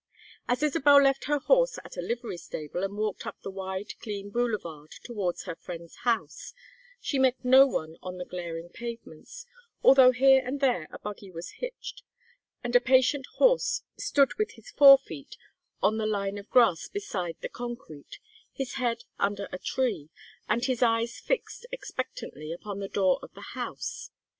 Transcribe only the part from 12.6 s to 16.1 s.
and a patient horse stood with his fore feet on the